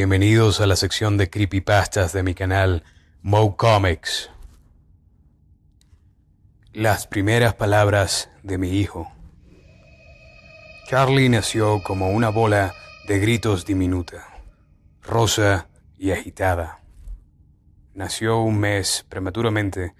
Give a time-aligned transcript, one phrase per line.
[0.00, 2.84] Bienvenidos a la sección de creepypastas de mi canal
[3.20, 4.30] Mo Comics.
[6.72, 9.12] Las primeras palabras de mi hijo.
[10.88, 12.72] Charlie nació como una bola
[13.08, 14.26] de gritos diminuta,
[15.02, 16.80] rosa y agitada.
[17.92, 19.92] Nació un mes prematuramente,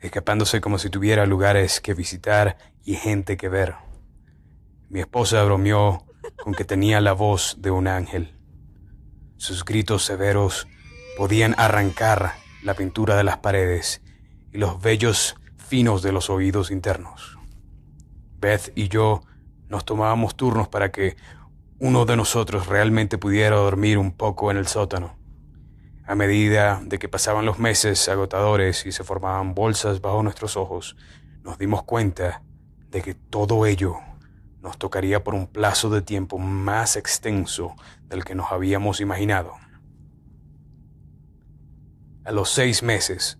[0.00, 3.76] escapándose como si tuviera lugares que visitar y gente que ver.
[4.88, 6.04] Mi esposa bromeó
[6.42, 8.34] con que tenía la voz de un ángel.
[9.44, 10.66] Sus gritos severos
[11.18, 14.00] podían arrancar la pintura de las paredes
[14.50, 17.38] y los vellos finos de los oídos internos.
[18.38, 19.20] Beth y yo
[19.68, 21.16] nos tomábamos turnos para que
[21.78, 25.14] uno de nosotros realmente pudiera dormir un poco en el sótano.
[26.06, 30.96] A medida de que pasaban los meses agotadores y se formaban bolsas bajo nuestros ojos,
[31.42, 32.42] nos dimos cuenta
[32.88, 33.98] de que todo ello
[34.64, 37.76] nos tocaría por un plazo de tiempo más extenso
[38.08, 39.52] del que nos habíamos imaginado.
[42.24, 43.38] A los seis meses,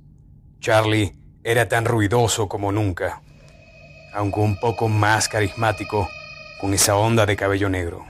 [0.61, 3.23] Charlie era tan ruidoso como nunca,
[4.13, 6.07] aunque un poco más carismático
[6.61, 8.05] con esa onda de cabello negro.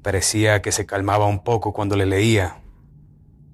[0.00, 2.62] Parecía que se calmaba un poco cuando le leía,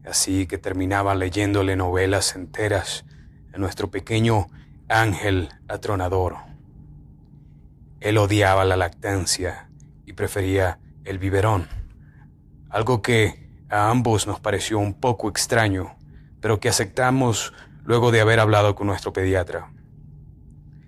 [0.05, 3.07] así que terminaba leyéndole novelas enteras
[3.55, 4.49] a nuestro pequeño
[4.89, 6.37] ángel atronador.
[8.01, 9.69] Él odiaba la lactancia
[10.07, 11.69] y prefería el biberón,
[12.71, 15.97] algo que a ambos nos pareció un poco extraño,
[16.41, 17.53] pero que aceptamos
[17.85, 19.73] luego de haber hablado con nuestro pediatra.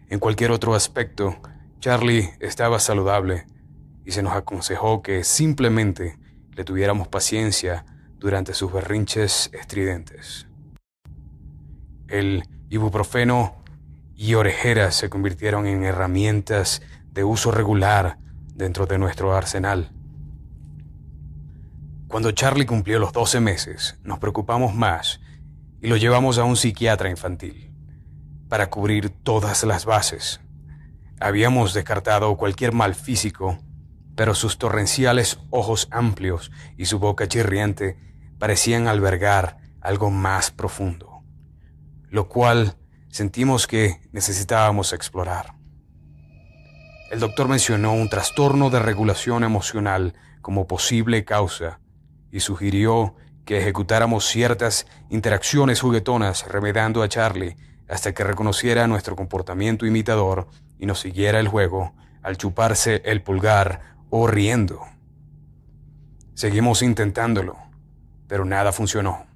[0.08, 1.36] En cualquier otro aspecto,
[1.80, 3.46] Charlie estaba saludable
[4.04, 6.18] y se nos aconsejó que simplemente
[6.52, 7.84] le tuviéramos paciencia
[8.18, 10.46] durante sus berrinches estridentes.
[12.08, 13.62] El ibuprofeno
[14.14, 18.18] y orejeras se convirtieron en herramientas de uso regular
[18.54, 19.92] dentro de nuestro arsenal.
[22.08, 25.20] Cuando Charlie cumplió los 12 meses, nos preocupamos más
[25.80, 27.72] y lo llevamos a un psiquiatra infantil
[28.48, 30.40] para cubrir todas las bases.
[31.20, 33.58] Habíamos descartado cualquier mal físico,
[34.16, 37.96] pero sus torrenciales ojos amplios y su boca chirriante
[38.38, 41.22] parecían albergar algo más profundo,
[42.08, 42.76] lo cual
[43.08, 45.59] sentimos que necesitábamos explorar.
[47.10, 51.80] El doctor mencionó un trastorno de regulación emocional como posible causa
[52.30, 57.56] y sugirió que ejecutáramos ciertas interacciones juguetonas remedando a Charlie
[57.88, 60.46] hasta que reconociera nuestro comportamiento imitador
[60.78, 64.80] y nos siguiera el juego al chuparse el pulgar o riendo.
[66.34, 67.56] Seguimos intentándolo,
[68.28, 69.26] pero nada funcionó.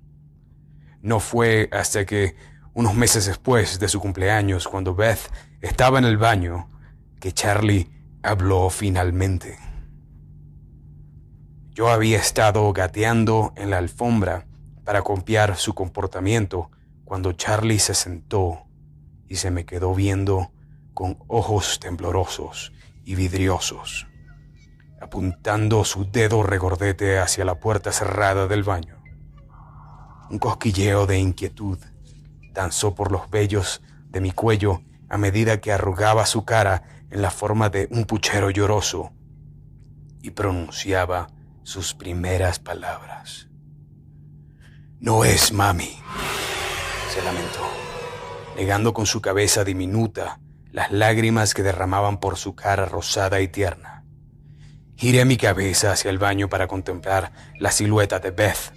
[1.03, 2.37] No fue hasta que,
[2.73, 5.29] unos meses después de su cumpleaños, cuando Beth
[5.61, 6.69] estaba en el baño,
[7.25, 7.91] que Charlie
[8.23, 9.59] habló finalmente.
[11.71, 14.47] Yo había estado gateando en la alfombra
[14.85, 16.71] para copiar su comportamiento
[17.03, 18.67] cuando Charlie se sentó
[19.27, 20.53] y se me quedó viendo
[20.93, 22.75] con ojos temblorosos
[23.07, 24.07] y vidriosos,
[25.01, 29.03] apuntando su dedo regordete hacia la puerta cerrada del baño.
[30.29, 31.79] Un cosquilleo de inquietud
[32.53, 33.81] danzó por los vellos
[34.11, 38.51] de mi cuello a medida que arrugaba su cara en la forma de un puchero
[38.51, 39.13] lloroso
[40.23, 41.29] y pronunciaba
[41.63, 43.49] sus primeras palabras.
[45.01, 45.97] No es mami,
[47.13, 47.69] se lamentó,
[48.57, 50.41] negando con su cabeza diminuta
[50.73, 54.05] las lágrimas que derramaban por su cara rosada y tierna.
[54.97, 58.73] Giré mi cabeza hacia el baño para contemplar la silueta de Beth,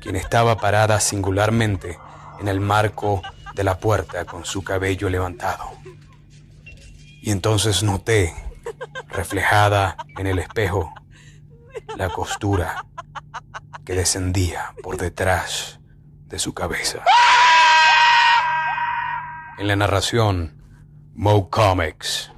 [0.00, 1.98] quien estaba parada singularmente
[2.40, 3.22] en el marco
[3.54, 5.64] de la puerta con su cabello levantado.
[7.20, 8.34] Y entonces noté,
[9.08, 10.92] reflejada en el espejo,
[11.96, 12.84] la costura
[13.84, 15.80] que descendía por detrás
[16.26, 17.02] de su cabeza.
[19.58, 20.62] En la narración,
[21.14, 22.30] Mo Comics.